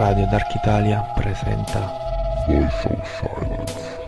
[0.00, 1.92] Radio Dark Italia presenta
[2.46, 3.99] Voice of Silence.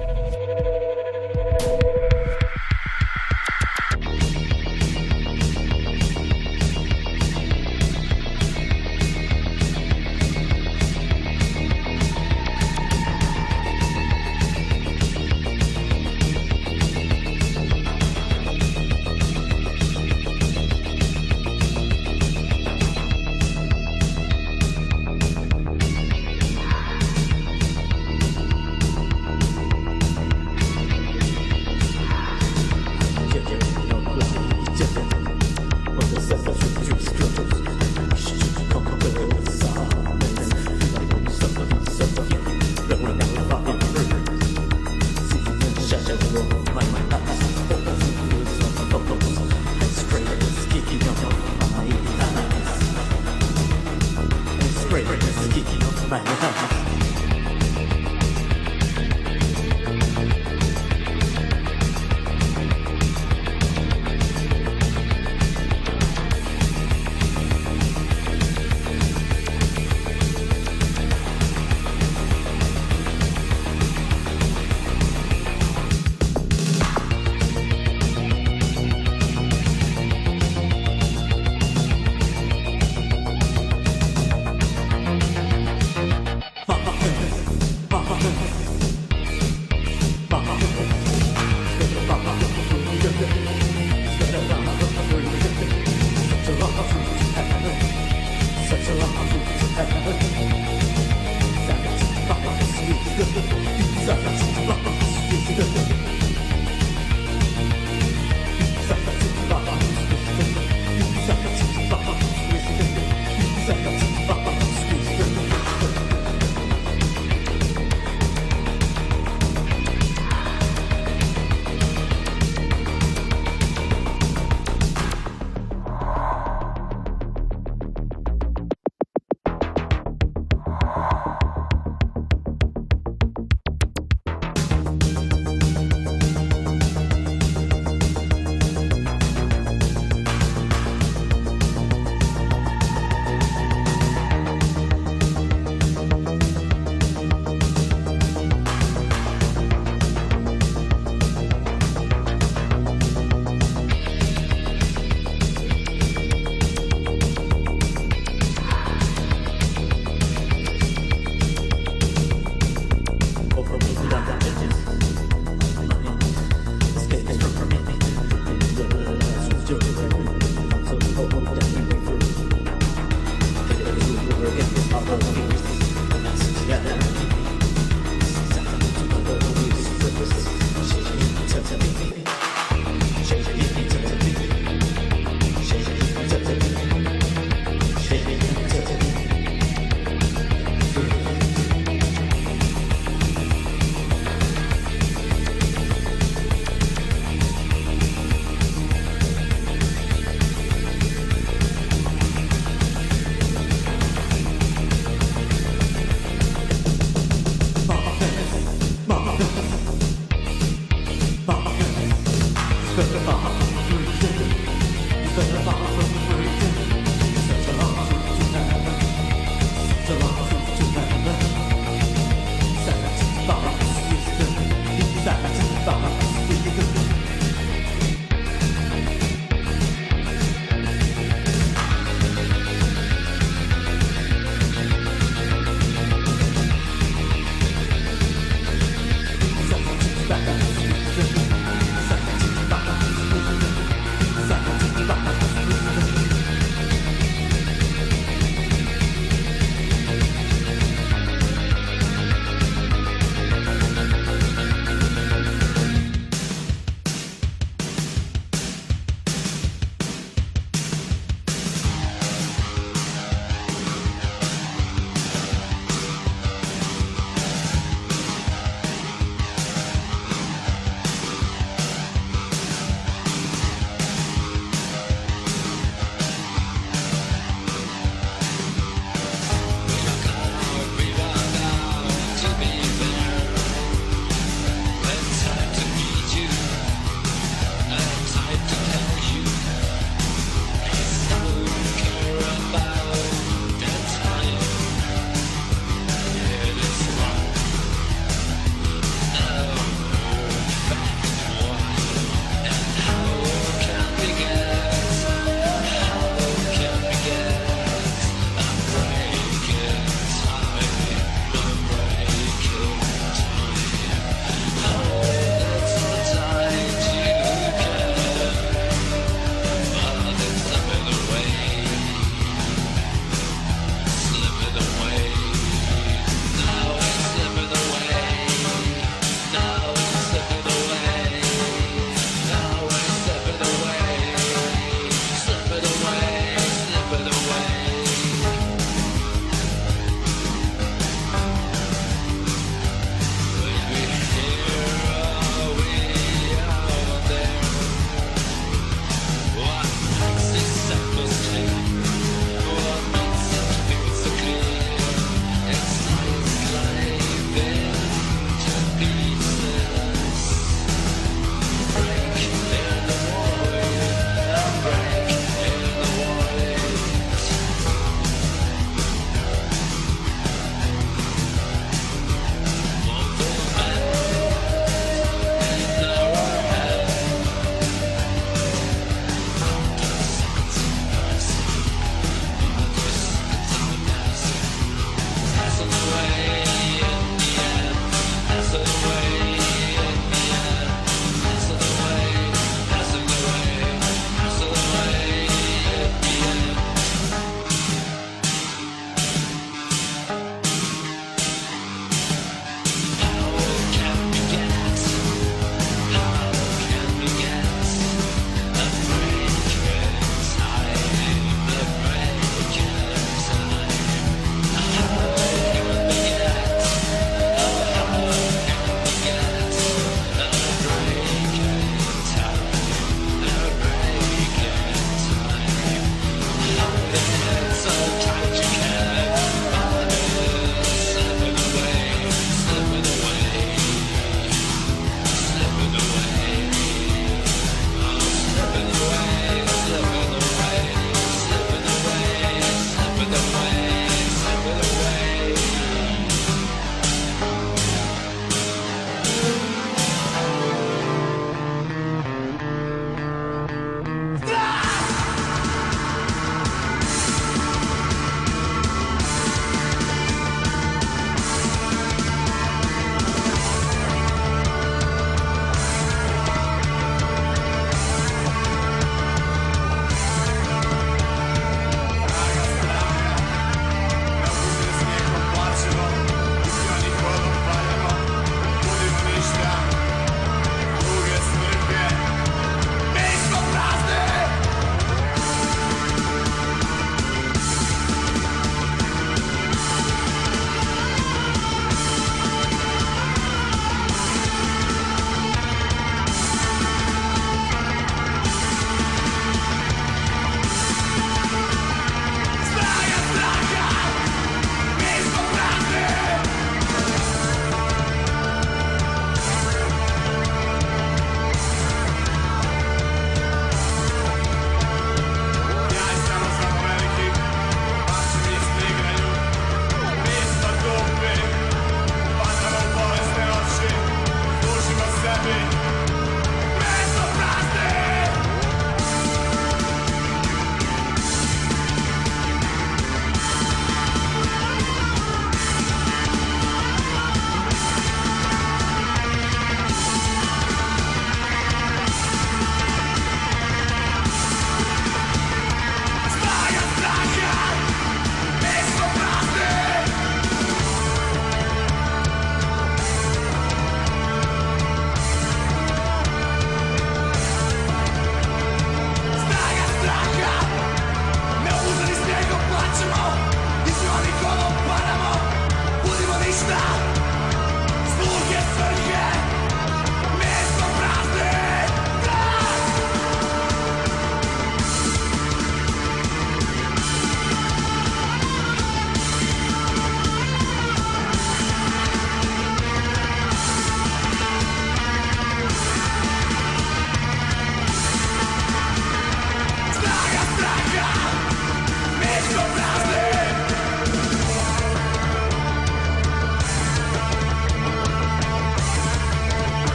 [174.58, 175.31] if you're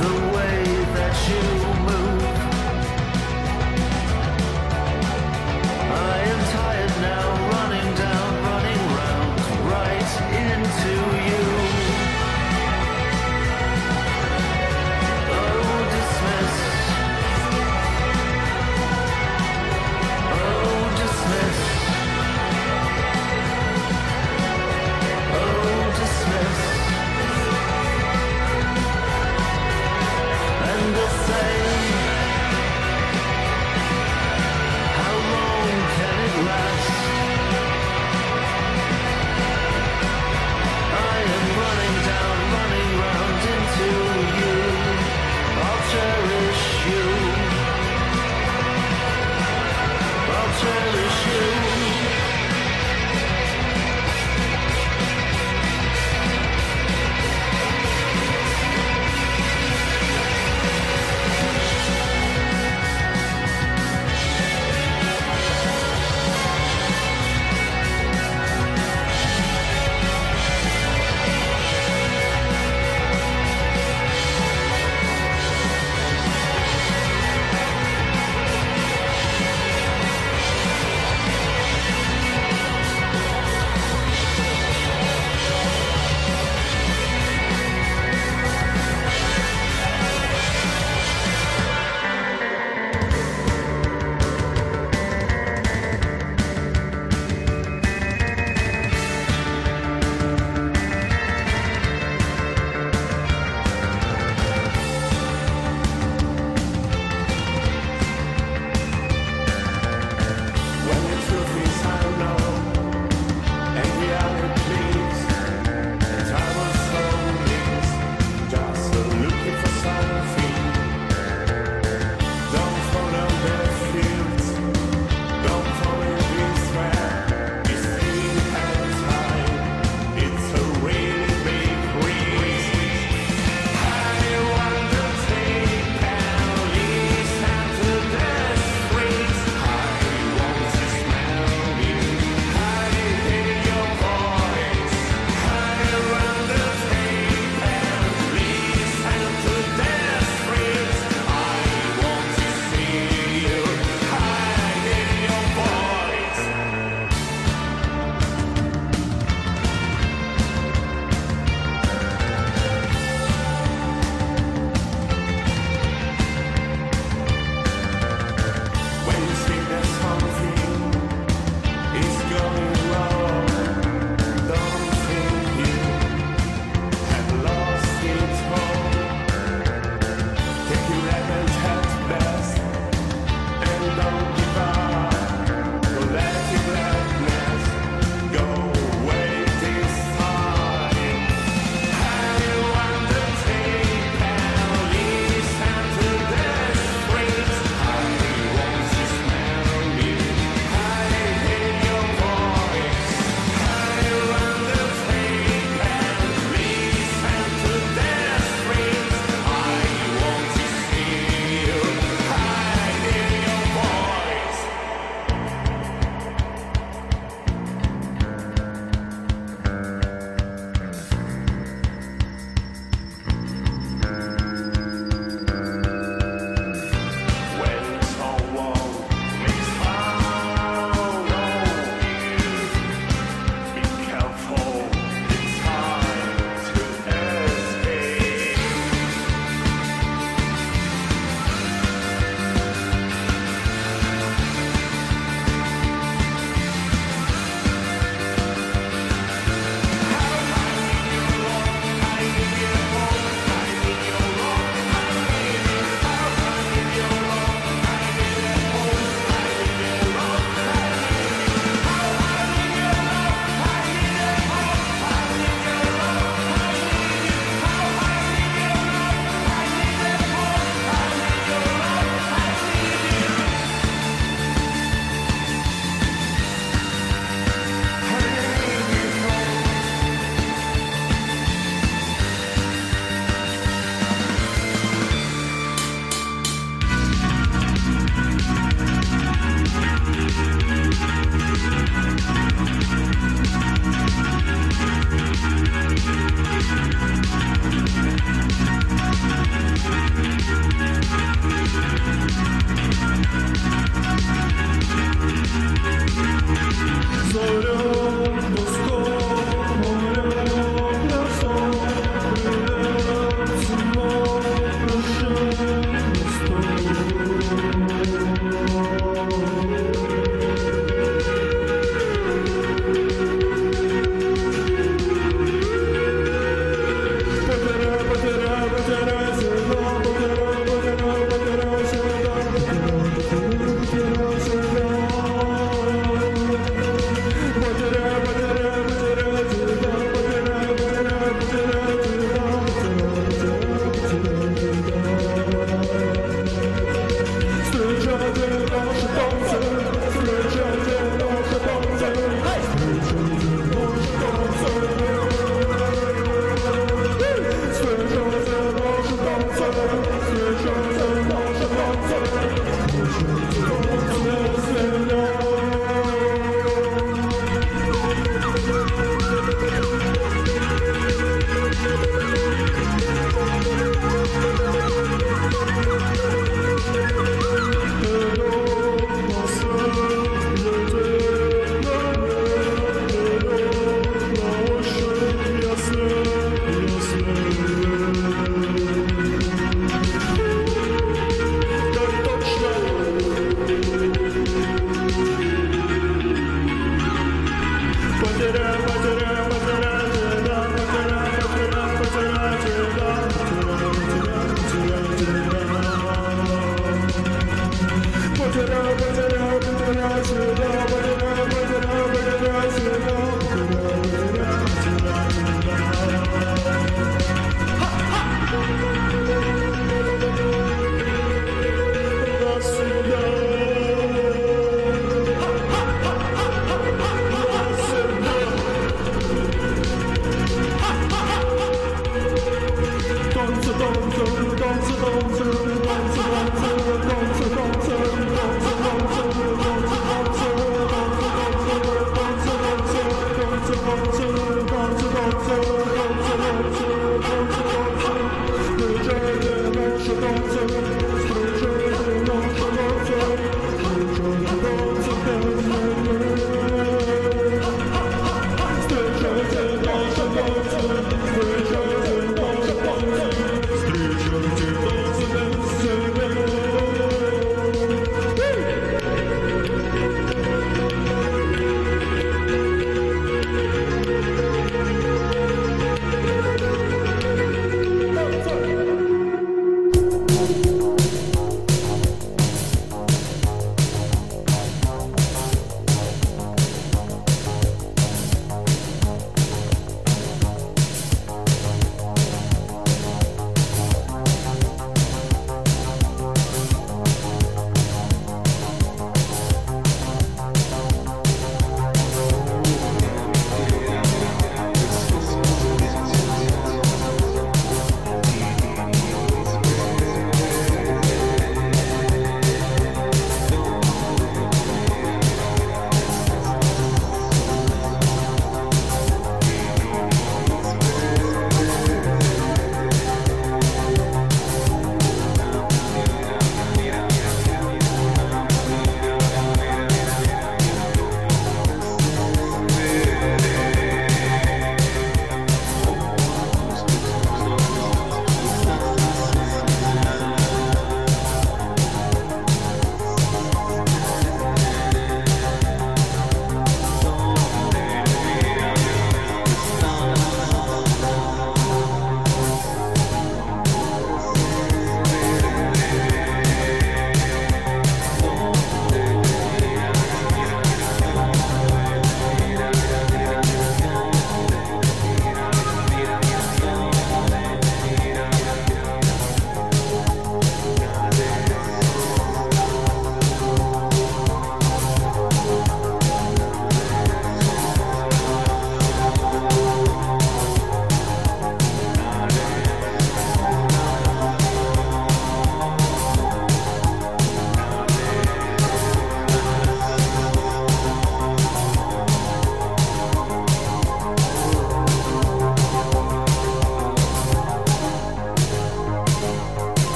[0.00, 1.61] the way that you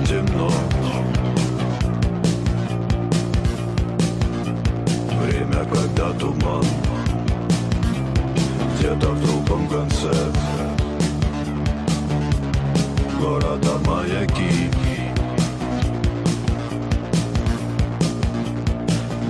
[0.00, 0.50] темно
[5.20, 6.64] Время, когда туман
[8.78, 10.12] Где-то в другом конце.
[13.20, 14.70] Города маяки.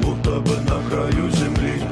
[0.03, 1.83] Будто бы на краю земли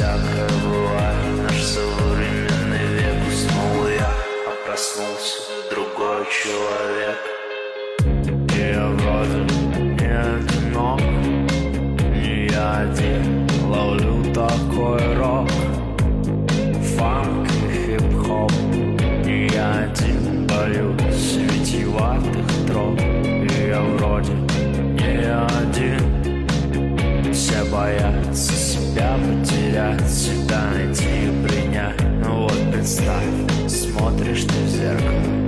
[0.00, 4.10] всякое бывает Наш современный век уснул я
[4.46, 5.38] А проснулся
[5.70, 7.18] другой человек.
[8.54, 9.40] И я вроде
[10.00, 11.00] не одинок
[12.14, 15.50] Не я один ловлю такой рок.
[16.96, 18.52] Фанк и хип-хоп
[19.24, 25.14] Не я один боюсь витиеватых троп И я вроде не
[25.60, 26.02] один
[27.32, 28.59] Все боятся
[28.90, 32.00] себя потерять, себя найти и принять.
[32.24, 33.24] Ну вот представь,
[33.68, 35.39] смотришь ты в зеркало,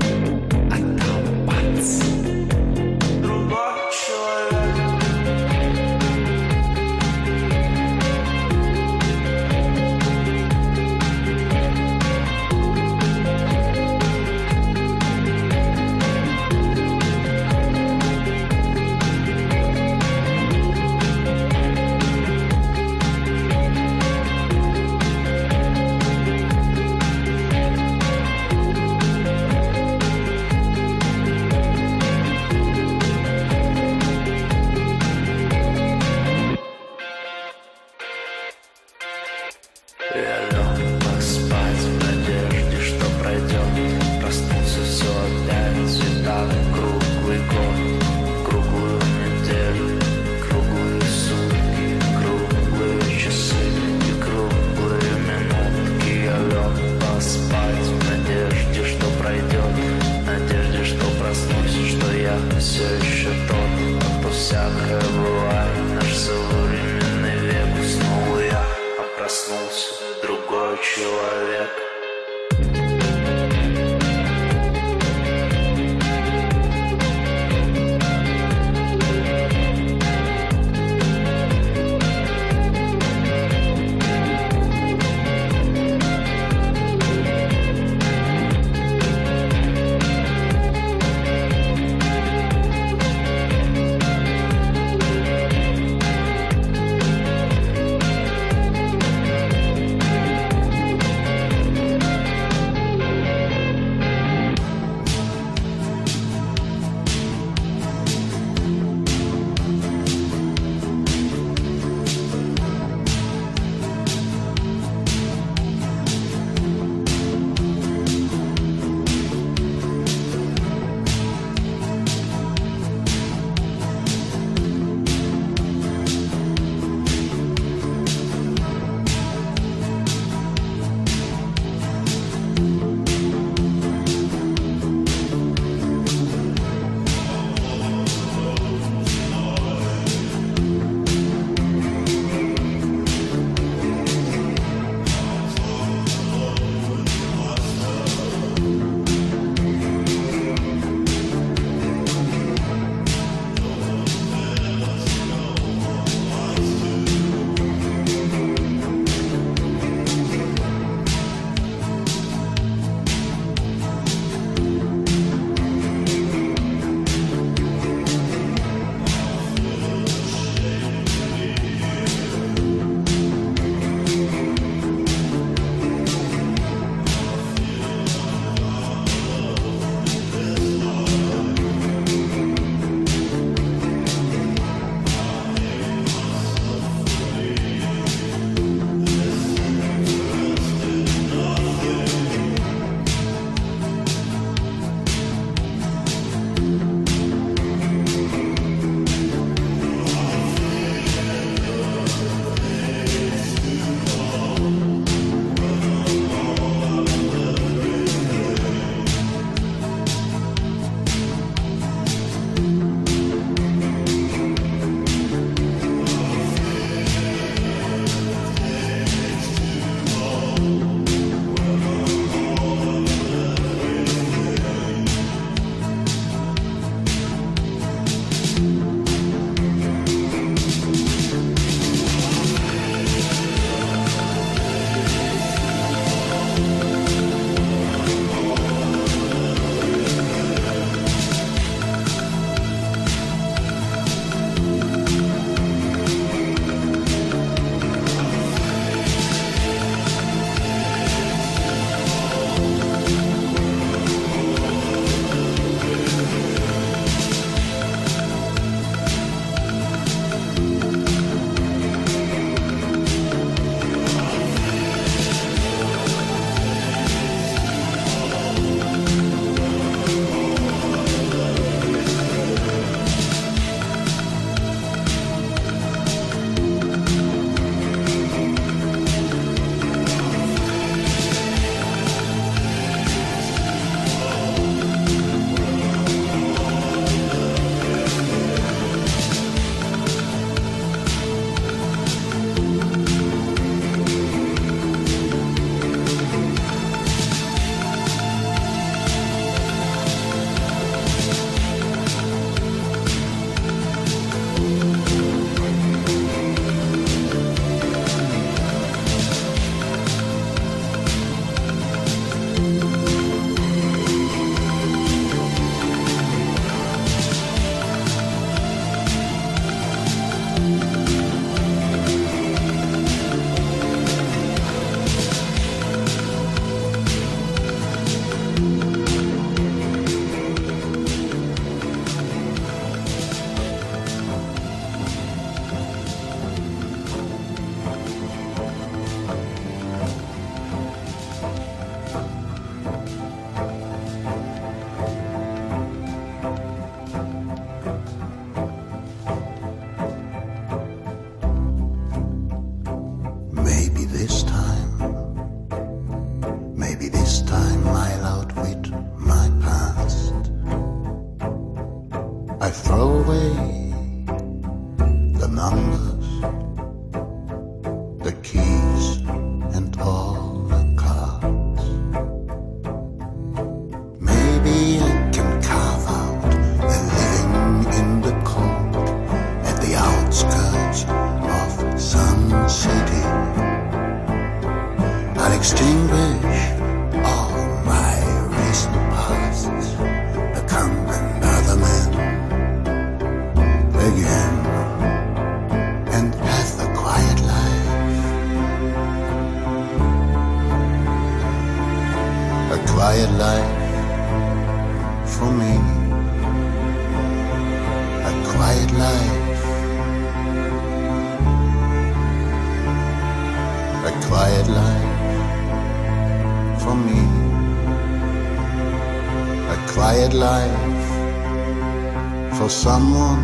[422.82, 423.41] someone.